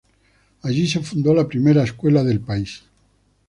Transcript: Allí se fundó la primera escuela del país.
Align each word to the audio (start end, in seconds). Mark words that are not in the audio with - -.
Allí 0.63 0.87
se 0.87 0.99
fundó 1.01 1.31
la 1.31 1.47
primera 1.47 1.83
escuela 1.83 2.23
del 2.23 2.39
país. 2.39 2.85